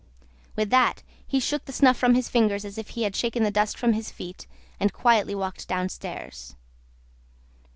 [0.55, 3.51] With that, he shook the snuff from his fingers as if he had shaken the
[3.51, 4.47] dust from his feet,
[4.79, 6.55] and quietly walked downstairs.